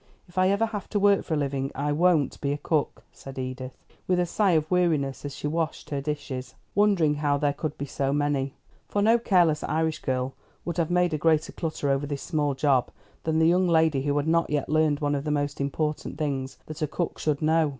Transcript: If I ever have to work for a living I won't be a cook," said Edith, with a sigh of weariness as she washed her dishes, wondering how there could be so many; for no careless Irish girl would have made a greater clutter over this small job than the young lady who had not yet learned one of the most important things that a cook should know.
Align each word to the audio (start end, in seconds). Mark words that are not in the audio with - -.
If 0.27 0.35
I 0.35 0.49
ever 0.49 0.65
have 0.65 0.89
to 0.89 0.99
work 0.99 1.23
for 1.23 1.35
a 1.35 1.37
living 1.37 1.71
I 1.75 1.91
won't 1.91 2.41
be 2.41 2.51
a 2.53 2.57
cook," 2.57 3.03
said 3.13 3.37
Edith, 3.37 3.77
with 4.07 4.19
a 4.19 4.25
sigh 4.25 4.53
of 4.53 4.71
weariness 4.71 5.23
as 5.25 5.35
she 5.35 5.45
washed 5.45 5.91
her 5.91 6.01
dishes, 6.01 6.55
wondering 6.73 7.13
how 7.17 7.37
there 7.37 7.53
could 7.53 7.77
be 7.77 7.85
so 7.85 8.11
many; 8.11 8.55
for 8.89 9.03
no 9.03 9.19
careless 9.19 9.61
Irish 9.63 9.99
girl 9.99 10.33
would 10.65 10.77
have 10.77 10.89
made 10.89 11.13
a 11.13 11.19
greater 11.19 11.51
clutter 11.51 11.91
over 11.91 12.07
this 12.07 12.23
small 12.23 12.55
job 12.55 12.89
than 13.25 13.37
the 13.37 13.47
young 13.49 13.67
lady 13.67 14.01
who 14.01 14.17
had 14.17 14.27
not 14.27 14.49
yet 14.49 14.69
learned 14.69 15.01
one 15.01 15.13
of 15.13 15.23
the 15.23 15.29
most 15.29 15.61
important 15.61 16.17
things 16.17 16.57
that 16.65 16.81
a 16.81 16.87
cook 16.87 17.19
should 17.19 17.39
know. 17.39 17.69